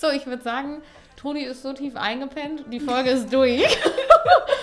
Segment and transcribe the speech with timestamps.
[0.00, 0.82] So, ich würde sagen,
[1.16, 3.62] Toni ist so tief eingepennt, die Folge ist durch.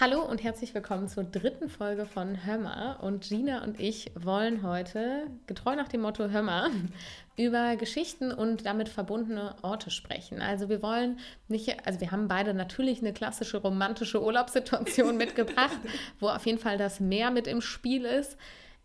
[0.00, 3.00] Hallo und herzlich willkommen zur dritten Folge von Hömmer.
[3.02, 6.70] Und Gina und ich wollen heute, getreu nach dem Motto Hömmer,
[7.36, 10.40] über Geschichten und damit verbundene Orte sprechen.
[10.40, 11.18] Also wir wollen
[11.48, 15.78] nicht, also wir haben beide natürlich eine klassische romantische Urlaubssituation mitgebracht,
[16.18, 18.38] wo auf jeden Fall das Meer mit im Spiel ist.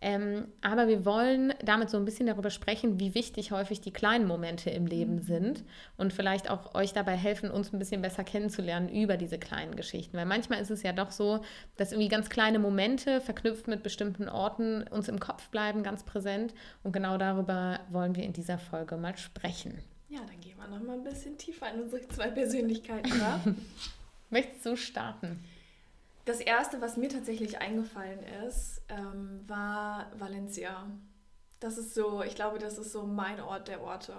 [0.06, 4.28] Ähm, aber wir wollen damit so ein bisschen darüber sprechen, wie wichtig häufig die kleinen
[4.28, 5.22] Momente im Leben mhm.
[5.24, 5.64] sind
[5.98, 10.16] und vielleicht auch euch dabei helfen, uns ein bisschen besser kennenzulernen über diese kleinen Geschichten.
[10.16, 11.44] Weil manchmal ist es ja doch so,
[11.76, 16.54] dass irgendwie ganz kleine Momente verknüpft mit bestimmten Orten uns im Kopf bleiben, ganz präsent.
[16.84, 19.80] Und genau darüber wollen wir in dieser Folge mal sprechen.
[20.10, 23.12] Ja, dann gehen wir noch mal ein bisschen tiefer in unsere zwei Persönlichkeiten?
[24.30, 25.44] Möchtest du starten?
[26.26, 30.90] Das erste, was mir tatsächlich eingefallen ist, ähm, war Valencia.
[31.60, 34.14] Das ist so, ich glaube, das ist so mein Ort der Orte.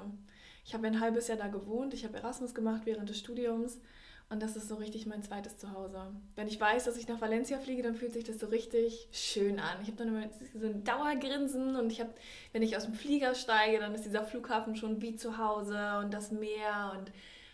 [0.65, 3.81] Ich habe ein halbes Jahr da gewohnt, ich habe Erasmus gemacht während des Studiums
[4.29, 6.13] und das ist so richtig mein zweites Zuhause.
[6.35, 9.61] Wenn ich weiß, dass ich nach Valencia fliege, dann fühlt sich das so richtig schön
[9.61, 9.79] an.
[9.83, 12.15] Ich habe dann immer so ein Dauergrinsen und ich habe,
[12.53, 16.13] wenn ich aus dem Flieger steige, dann ist dieser Flughafen schon wie zu Hause und
[16.13, 17.13] das Meer und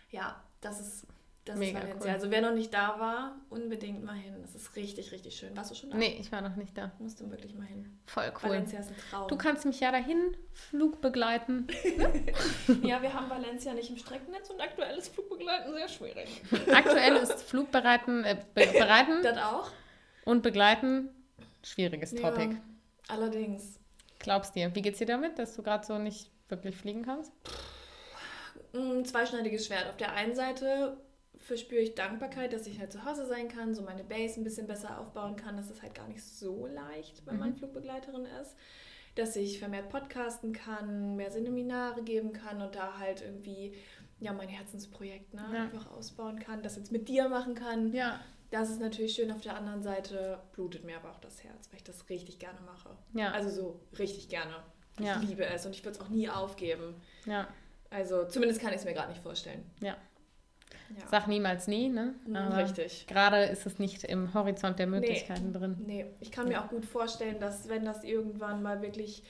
[0.09, 1.07] ja, das ist
[1.45, 2.09] das Mega ist Valencia.
[2.09, 2.15] Cool.
[2.15, 4.33] Also wer noch nicht da war, unbedingt mal hin.
[4.41, 5.55] Das ist richtig, richtig schön.
[5.57, 5.97] Warst du schon da?
[5.97, 6.91] Nee, ich war noch nicht da.
[6.99, 7.99] Musst du wirklich mal hin.
[8.05, 8.49] Voll cool.
[8.49, 9.27] Valencia ist ein Traum.
[9.27, 11.67] Du kannst mich ja dahin Flug begleiten.
[12.83, 16.41] ja, wir haben Valencia nicht im Streckennetz und aktuell ist Flugbegleiten sehr schwierig.
[16.73, 19.21] aktuell ist Flugbereiten, äh, be bereiten.
[19.21, 19.69] Das auch.
[20.23, 21.09] Und begleiten,
[21.61, 22.53] schwieriges Topic.
[22.53, 22.61] Ja,
[23.09, 23.79] allerdings.
[24.19, 27.33] Glaubst dir, wie geht's dir damit, dass du gerade so nicht wirklich fliegen kannst?
[28.73, 29.89] Ein zweischneidiges Schwert.
[29.89, 30.97] Auf der einen Seite
[31.43, 34.67] verspüre ich Dankbarkeit, dass ich halt zu Hause sein kann, so meine Base ein bisschen
[34.67, 35.57] besser aufbauen kann.
[35.57, 37.57] Das ist halt gar nicht so leicht, wenn man mhm.
[37.57, 38.55] Flugbegleiterin ist.
[39.15, 43.75] Dass ich vermehrt podcasten kann, mehr Seminare geben kann und da halt irgendwie
[44.19, 45.63] ja mein Herzensprojekt ne, ja.
[45.63, 47.93] einfach ausbauen kann, das jetzt mit dir machen kann.
[47.93, 48.19] Ja.
[48.49, 49.31] Das ist natürlich schön.
[49.31, 52.59] Auf der anderen Seite blutet mir aber auch das Herz, weil ich das richtig gerne
[52.61, 52.89] mache.
[53.13, 53.31] Ja.
[53.31, 54.55] Also so richtig gerne.
[54.97, 55.17] Ich ja.
[55.17, 56.95] liebe es und ich würde es auch nie aufgeben.
[57.25, 57.47] Ja.
[57.89, 59.63] Also zumindest kann ich es mir gerade nicht vorstellen.
[59.79, 59.97] Ja.
[60.97, 61.07] Ja.
[61.09, 62.15] Sag niemals nie, ne?
[62.33, 63.07] Aber Richtig.
[63.07, 65.57] Gerade ist es nicht im Horizont der Möglichkeiten nee.
[65.57, 65.75] drin.
[65.85, 69.23] Nee, ich kann mir auch gut vorstellen, dass wenn das irgendwann mal wirklich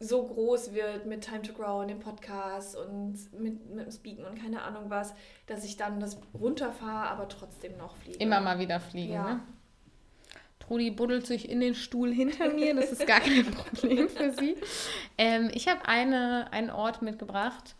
[0.00, 4.24] so groß wird mit Time to Grow und dem Podcast und mit, mit dem Speaken
[4.24, 5.14] und keine Ahnung was,
[5.46, 8.18] dass ich dann das runterfahre, aber trotzdem noch fliege.
[8.18, 9.34] Immer mal wieder fliegen, ja.
[9.34, 9.40] ne?
[10.60, 14.56] Trudi buddelt sich in den Stuhl hinter mir, das ist gar kein Problem für sie.
[15.18, 17.74] Ähm, ich habe einen Ort mitgebracht,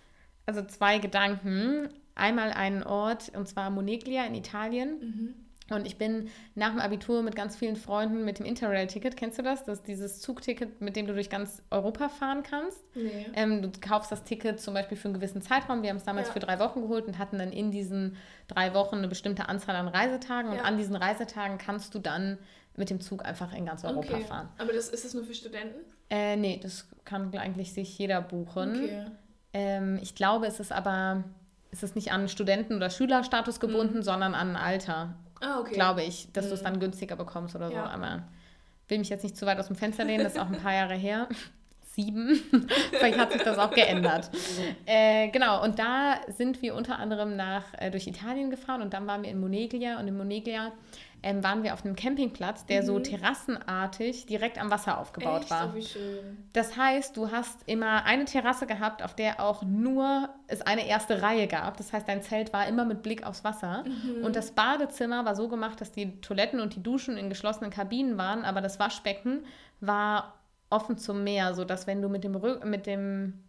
[0.46, 4.98] also zwei Gedanken einmal einen Ort, und zwar Moneglia in Italien.
[5.00, 5.34] Mhm.
[5.70, 9.42] Und ich bin nach dem Abitur mit ganz vielen Freunden mit dem Interrail-Ticket, kennst du
[9.42, 9.64] das?
[9.64, 12.78] Das ist dieses Zugticket, mit dem du durch ganz Europa fahren kannst.
[12.94, 13.26] Nee.
[13.34, 15.82] Ähm, du kaufst das Ticket zum Beispiel für einen gewissen Zeitraum.
[15.82, 16.32] Wir haben es damals ja.
[16.34, 19.88] für drei Wochen geholt und hatten dann in diesen drei Wochen eine bestimmte Anzahl an
[19.88, 20.50] Reisetagen.
[20.50, 20.64] Und ja.
[20.64, 22.38] an diesen Reisetagen kannst du dann
[22.76, 24.24] mit dem Zug einfach in ganz Europa okay.
[24.24, 24.48] fahren.
[24.58, 25.80] Aber das, ist das nur für Studenten?
[26.10, 28.74] Äh, nee, das kann eigentlich sich jeder buchen.
[28.74, 29.06] Okay.
[29.54, 31.24] Ähm, ich glaube, es ist aber
[31.74, 34.02] ist es nicht an Studenten- oder Schülerstatus gebunden, mhm.
[34.02, 35.14] sondern an Alter.
[35.40, 35.74] Ah, okay.
[35.74, 36.48] Glaube ich, dass mhm.
[36.48, 37.74] du es dann günstiger bekommst oder so.
[37.74, 37.86] Ja.
[37.86, 38.22] Aber
[38.88, 40.72] will mich jetzt nicht zu weit aus dem Fenster lehnen, das ist auch ein paar
[40.72, 41.28] Jahre her.
[41.94, 42.40] Sieben.
[42.90, 44.30] Vielleicht hat sich das auch geändert.
[44.86, 49.06] äh, genau, und da sind wir unter anderem nach, äh, durch Italien gefahren und dann
[49.06, 50.72] waren wir in Moneglia und in Moneglia
[51.24, 52.86] ähm, waren wir auf einem Campingplatz, der mhm.
[52.86, 55.50] so terrassenartig direkt am Wasser aufgebaut Echt?
[55.50, 55.70] war.
[55.72, 56.48] Oh, wie schön.
[56.52, 61.22] Das heißt, du hast immer eine Terrasse gehabt, auf der auch nur es eine erste
[61.22, 61.78] Reihe gab.
[61.78, 63.84] Das heißt, dein Zelt war immer mit Blick aufs Wasser.
[63.84, 64.24] Mhm.
[64.24, 68.18] Und das Badezimmer war so gemacht, dass die Toiletten und die Duschen in geschlossenen Kabinen
[68.18, 69.46] waren, aber das Waschbecken
[69.80, 70.34] war
[70.74, 73.44] offen zum Meer, sodass wenn du mit dem, Rü mit dem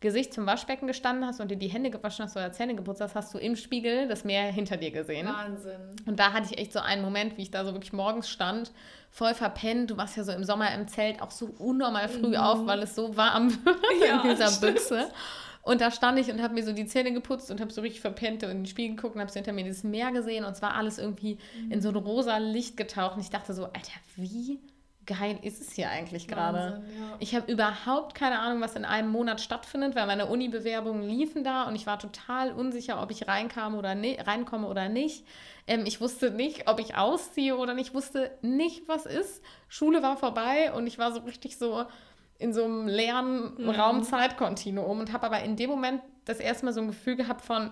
[0.00, 3.14] Gesicht zum Waschbecken gestanden hast und dir die Hände gewaschen hast oder Zähne geputzt hast,
[3.14, 5.26] hast du im Spiegel das Meer hinter dir gesehen.
[5.26, 5.80] Wahnsinn.
[6.06, 8.72] Und da hatte ich echt so einen Moment, wie ich da so wirklich morgens stand,
[9.10, 9.90] voll verpennt.
[9.90, 12.36] Du warst ja so im Sommer im Zelt auch so unnormal früh mhm.
[12.36, 13.74] auf, weil es so warm war
[14.06, 14.74] ja, in dieser stimmt.
[14.74, 15.08] Büchse.
[15.62, 18.00] Und da stand ich und habe mir so die Zähne geputzt und habe so richtig
[18.00, 20.52] verpennt und in den Spiegel geguckt und habe so hinter mir dieses Meer gesehen und
[20.52, 21.72] es war alles irgendwie mhm.
[21.72, 23.16] in so ein rosa Licht getaucht.
[23.16, 24.58] Und ich dachte so, Alter, wie
[25.18, 26.82] geil ist es hier eigentlich gerade?
[26.98, 27.16] Ja.
[27.18, 31.64] Ich habe überhaupt keine Ahnung, was in einem Monat stattfindet, weil meine Uni-Bewerbungen liefen da
[31.64, 35.26] und ich war total unsicher, ob ich reinkam oder ne reinkomme oder nicht.
[35.66, 37.88] Ähm, ich wusste nicht, ob ich ausziehe oder nicht.
[37.88, 39.42] Ich wusste nicht, was ist.
[39.68, 41.84] Schule war vorbei und ich war so richtig so,
[42.38, 43.70] in so einem leeren Mhm.
[43.70, 47.70] Raum-Zeit-Kontinuum und habe aber in dem Moment das erste Mal so ein Gefühl gehabt von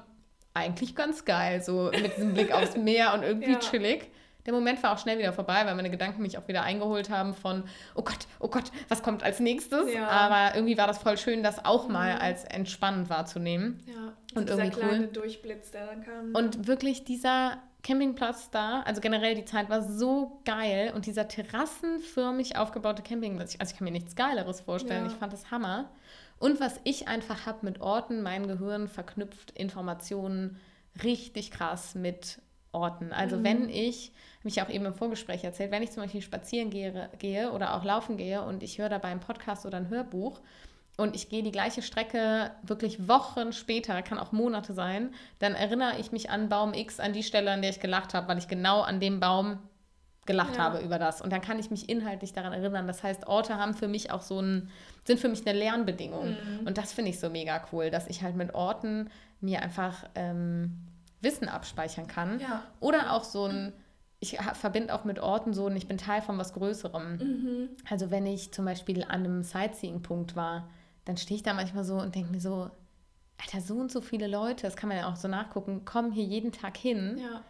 [0.55, 3.59] eigentlich ganz geil, so mit diesem Blick aufs Meer und irgendwie Ja.
[3.61, 4.11] chillig.
[4.49, 7.35] Der Moment war auch schnell wieder vorbei, weil meine Gedanken mich auch wieder eingeholt haben
[7.35, 7.65] von,
[7.95, 9.93] oh Gott, oh Gott, was kommt als nächstes?
[9.93, 10.09] Ja.
[10.09, 12.21] Aber irgendwie war das voll schön, das auch mal Mhm.
[12.23, 13.83] als entspannend wahrzunehmen.
[13.87, 14.15] Ja.
[14.35, 14.89] Und dieser irgendwie cool.
[14.89, 16.35] kleine Durchblitz, der dann kam.
[16.35, 22.57] Und wirklich dieser Campingplatz da, also generell die Zeit war so geil und dieser terrassenförmig
[22.57, 25.11] aufgebaute Campingplatz, also ich kann mir nichts Geileres vorstellen, Ja.
[25.13, 25.91] ich fand das Hammer.
[26.39, 30.59] Und was ich einfach habe mit Orten, mein Gehirn verknüpft Informationen
[31.05, 32.41] richtig krass mit
[32.73, 33.13] Orten.
[33.13, 33.45] Also Mhm.
[33.45, 36.71] wenn ich, habe ich ja auch eben im Vorgespräch erzählt, wenn ich zum Beispiel spazieren
[36.71, 40.41] gehe, gehe oder auch laufen gehe und ich höre dabei einen Podcast oder ein Hörbuch,
[41.01, 46.01] und ich gehe die gleiche Strecke wirklich Wochen später, kann auch Monate sein, dann erinnere
[46.01, 48.49] ich mich an Baum X, an die Stelle, an der ich gelacht habe, weil ich
[48.49, 49.61] genau an dem Baum
[50.27, 50.65] gelacht Ja.
[50.65, 51.23] habe über das.
[51.23, 52.89] Und dann kann ich mich inhaltlich daran erinnern.
[52.89, 54.71] Das heißt, Orte haben für mich auch so ein,
[55.05, 56.31] sind für mich eine Lernbedingung.
[56.31, 56.67] Mhm.
[56.67, 59.09] Und das finde ich so mega cool, dass ich halt mit Orten
[59.41, 60.81] mir einfach ähm,
[61.21, 62.41] Wissen abspeichern kann.
[62.41, 62.63] ja.
[62.81, 63.73] Oder auch so ein,
[64.21, 67.17] ich verbinde auch mit Orten so ein, ich bin Teil von was Größerem.
[67.17, 67.69] Mhm.
[67.89, 70.69] Also wenn ich zum Beispiel an einem Sightseeing-Punkt war,
[71.05, 72.71] dann stehe ich da manchmal so und denke mir so,
[73.41, 76.25] Alter, so und so viele Leute, das kann man ja auch so nachgucken, kommen hier
[76.25, 77.43] jeden Tag hin Ja.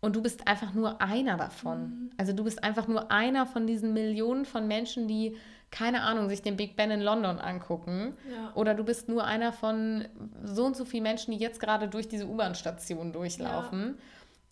[0.00, 2.10] und du bist einfach nur einer davon.
[2.16, 5.36] Also du bist einfach nur einer von diesen Millionen von Menschen, die,
[5.70, 8.16] keine Ahnung, sich den Big Ben in London angucken.
[8.30, 8.52] Ja.
[8.54, 10.06] Oder du bist nur einer von
[10.44, 13.98] so und so vielen Menschen, die jetzt gerade durch diese U-Bahn-Station durchlaufen.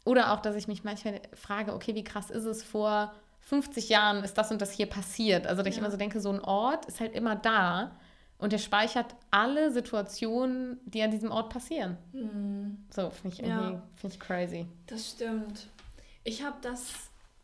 [0.04, 4.22] Oder auch, dass ich mich manchmal frage, okay, wie krass ist es vor 50 Jahren,
[4.24, 5.46] ist das und das hier passiert?
[5.46, 5.82] Also, dass ich Ja.
[5.82, 7.96] immer so denke, so ein Ort ist halt immer da
[8.38, 11.96] und der speichert alle Situationen, die an diesem Ort passieren.
[12.12, 12.84] Mhm.
[12.90, 13.60] So, finde ich Ja.
[13.60, 14.66] irgendwie find ich crazy.
[14.86, 15.68] Das stimmt.
[16.24, 16.92] Ich habe das,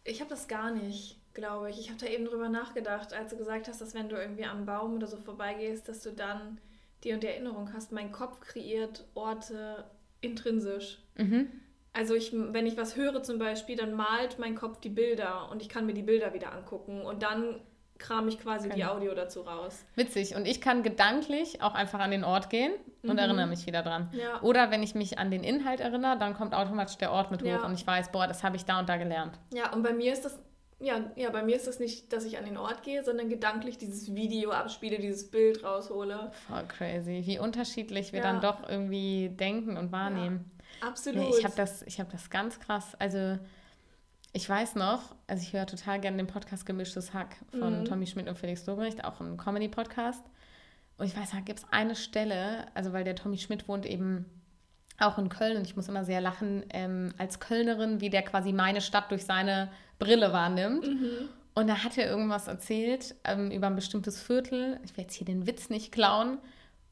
[0.04, 1.78] ich habe das gar nicht, glaube ich.
[1.80, 4.66] Ich habe da eben drüber nachgedacht, als du gesagt hast, dass wenn du irgendwie am
[4.66, 6.58] Baum oder so vorbeigehst, dass du dann
[7.04, 7.90] die und die Erinnerung hast.
[7.92, 9.84] Mein Kopf kreiert Orte
[10.20, 10.98] intrinsisch.
[11.16, 11.48] Mhm.
[11.92, 15.60] Also ich, wenn ich was höre zum Beispiel, dann malt mein Kopf die Bilder und
[15.62, 17.60] ich kann mir die Bilder wieder angucken und dann
[17.98, 18.94] kram ich quasi die Genau.
[18.94, 19.84] Audio dazu raus.
[19.94, 20.34] Witzig.
[20.34, 23.18] Und ich kann gedanklich auch einfach an den Ort gehen und Mhm.
[23.18, 24.10] erinnere mich wieder dran.
[24.12, 24.40] Ja.
[24.42, 27.46] Oder wenn ich mich an den Inhalt erinnere, dann kommt automatisch der Ort mit hoch
[27.46, 27.64] Ja.
[27.66, 29.38] und ich weiß, boah, das habe ich da und da gelernt.
[29.52, 30.38] Ja, und bei mir ist das,
[30.82, 33.78] ja, ja, bei mir ist das nicht, dass ich an den Ort gehe, sondern gedanklich
[33.78, 36.30] dieses Video abspiele, dieses Bild raushole.
[36.48, 37.22] Voll crazy.
[37.24, 38.32] Wie unterschiedlich wir Ja.
[38.32, 40.50] dann doch irgendwie denken und wahrnehmen.
[40.80, 41.20] Absolut.
[41.20, 42.94] Nee, ich habe das, ich hab das ganz krass.
[42.98, 43.38] Also,
[44.32, 47.84] ich weiß noch, also ich höre total gerne den Podcast Gemischtes Hack von Mhm.
[47.84, 50.24] Tommy Schmidt und Felix Dobrecht, auch ein Comedy-Podcast.
[50.98, 54.24] Und ich weiß, da gibt es eine Stelle, also weil der Tommy Schmidt wohnt eben
[54.98, 58.52] auch in Köln und ich muss immer sehr lachen, ähm, als Kölnerin, wie der quasi
[58.52, 59.70] meine Stadt durch seine
[60.04, 60.86] Brille wahrnimmt.
[60.86, 61.28] Mhm.
[61.54, 64.80] Und da hat er irgendwas erzählt ähm, über ein bestimmtes Viertel.
[64.84, 66.38] Ich werde jetzt hier den Witz nicht klauen.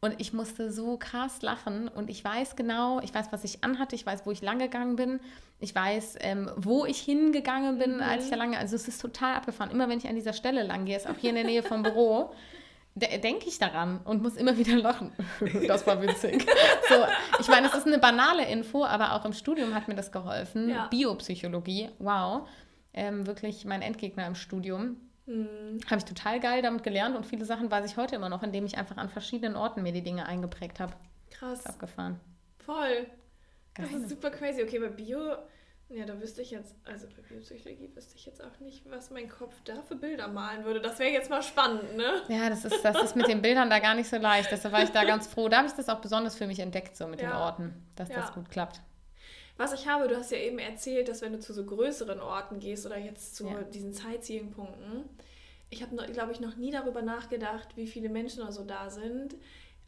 [0.02, 1.88] Und ich musste so krass lachen.
[1.88, 4.96] Und ich weiß genau, ich weiß, was ich anhatte, ich weiß, wo ich lang gegangen
[4.96, 5.20] bin.
[5.60, 8.02] Ich weiß, ähm, wo ich hingegangen bin, Mhm.
[8.02, 8.58] als ich da lange.
[8.58, 9.70] Also es ist total abgefahren.
[9.70, 11.82] Immer wenn ich an dieser Stelle lang gehe, ist auch hier in der Nähe vom
[11.82, 12.32] Büro,
[12.94, 15.12] de denke ich daran und muss immer wieder lachen.
[15.68, 16.46] das war witzig.
[16.88, 16.94] so,
[17.38, 20.70] ich meine, es ist eine banale Info, aber auch im Studium hat mir das geholfen.
[20.70, 20.86] Ja.
[20.86, 22.48] Biopsychologie, wow.
[22.92, 24.96] Ähm, wirklich mein Endgegner im Studium.
[25.26, 25.80] Mhm.
[25.86, 28.66] Habe ich total geil damit gelernt und viele Sachen weiß ich heute immer noch, indem
[28.66, 30.92] ich einfach an verschiedenen Orten mir die Dinge eingeprägt habe.
[31.30, 31.64] Krass.
[31.66, 32.18] Abgefahren.
[32.58, 33.06] Voll.
[33.74, 34.00] Das Geil.
[34.00, 34.62] ist super crazy.
[34.62, 35.36] Okay, bei Bio,
[35.88, 39.28] ja, da wüsste ich jetzt, also bei Biopsychologie wüsste ich jetzt auch nicht, was mein
[39.28, 40.80] Kopf da für Bilder malen würde.
[40.80, 42.22] Das wäre jetzt mal spannend, ne?
[42.28, 44.50] Ja, das ist, das ist mit den Bildern da gar nicht so leicht.
[44.50, 45.48] Deshalb war ich da ganz froh.
[45.48, 47.40] Da habe ich das auch besonders für mich entdeckt, so mit den Ja.
[47.44, 48.16] Orten, dass Ja.
[48.16, 48.80] das gut klappt.
[49.60, 52.60] Was ich habe, du hast ja eben erzählt, dass wenn du zu so größeren Orten
[52.60, 53.62] gehst oder jetzt zu Ja.
[53.62, 55.04] diesen Sightseeing-Punkten,
[55.68, 59.34] ich habe, glaube ich, noch nie darüber nachgedacht, wie viele Menschen oder so da sind.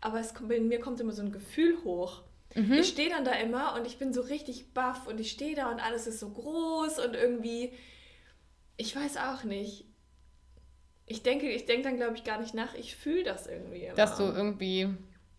[0.03, 2.21] Aber es kommt, mir kommt immer so ein Gefühl hoch.
[2.55, 2.75] Mhm.
[2.75, 5.71] Ich stehe dann da immer und ich bin so richtig baff und ich stehe da
[5.71, 7.73] und alles ist so groß und irgendwie,
[8.77, 9.87] ich weiß auch nicht.
[11.07, 12.75] Ich denke, ich denke dann, glaube ich, gar nicht nach.
[12.75, 13.95] Ich fühle das irgendwie immer.
[13.95, 14.91] Dass du irgendwie,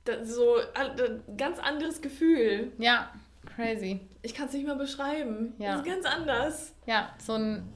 [0.06, 2.72] Das so ein ganz anderes Gefühl.
[2.80, 3.14] ja,
[3.56, 4.02] crazy.
[4.22, 5.54] Ich kann es nicht mal beschreiben.
[5.58, 5.78] Ja.
[5.78, 6.76] Das ist ganz anders.
[6.86, 7.70] Ja, so ein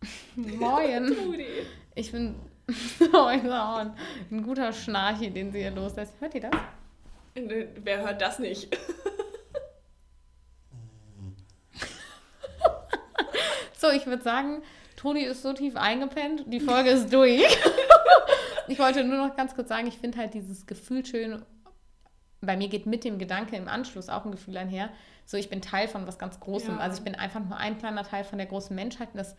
[0.36, 1.14] Moin.
[1.94, 2.36] Ich bin
[2.98, 3.94] so ein,
[4.42, 6.14] guter Schnarchi, den sie hier loslässt.
[6.20, 6.52] Hört ihr das?
[7.36, 8.76] Nö, Wer hört das nicht?
[13.80, 14.62] So, ich würde sagen,
[14.96, 17.42] Toni ist so tief eingepennt, die Folge ist durch.
[18.68, 21.40] ich wollte nur noch ganz kurz sagen, ich finde halt dieses Gefühl schön.
[22.40, 24.90] Bei mir geht mit dem Gedanke im Anschluss auch ein Gefühl einher.
[25.26, 26.76] So, ich bin Teil von was ganz Großem.
[26.76, 26.80] Ja.
[26.80, 29.36] Also ich bin einfach nur ein kleiner Teil von der großen Menschheit und das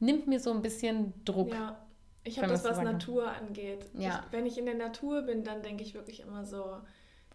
[0.00, 1.52] nimmt mir so ein bisschen Druck.
[1.52, 1.78] Ja.
[2.24, 3.86] Ich habe das, was Natur angeht.
[3.94, 4.24] Ja.
[4.26, 6.76] Ich, wenn ich in der Natur bin, dann denke ich wirklich immer so,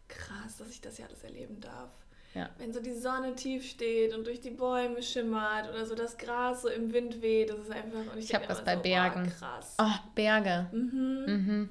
[0.08, 1.90] krass, dass ich das ja alles erleben darf.
[2.34, 2.50] Ja.
[2.58, 6.62] Wenn so die Sonne tief steht und durch die Bäume schimmert oder so das Gras
[6.62, 8.00] so im Wind weht, das ist einfach.
[8.14, 9.26] Und ich Ich habe das bei so, Bergen.
[9.26, 9.76] Oh, krass.
[9.80, 10.68] Oh, Berge.
[10.72, 11.24] Mhm.
[11.26, 11.70] Mhm.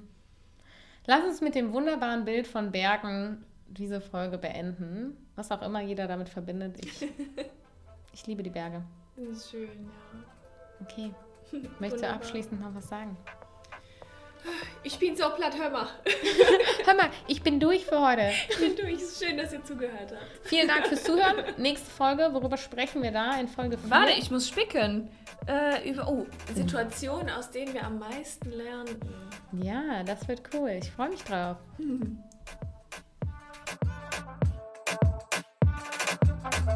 [1.06, 5.16] Lass uns mit dem wunderbaren Bild von Bergen diese Folge beenden.
[5.36, 6.84] Was auch immer jeder damit verbindet.
[6.84, 7.08] Ich,
[8.12, 8.82] ich liebe die Berge.
[9.16, 10.84] Das ist schön, ja.
[10.84, 11.14] Okay.
[11.78, 13.16] Möchtest du abschließend noch was sagen?
[14.83, 15.88] Ich bin so platt, hör mal.
[16.85, 18.31] hör mal, ich bin durch für heute.
[18.49, 19.02] Ich bin durch.
[19.02, 20.49] es ist Schön, dass ihr zugehört habt.
[20.49, 21.45] Vielen Dank fürs Zuhören.
[21.57, 23.90] Nächste Folge, worüber sprechen wir da in Folge 4?
[23.90, 25.09] Warte, ich muss spicken.
[25.49, 29.00] Äh, über, oh, Situationen, aus denen wir am meisten lernen.
[29.52, 30.71] Ja, das wird cool.
[30.71, 31.57] Ich freue mich drauf.
[31.78, 32.19] Hm.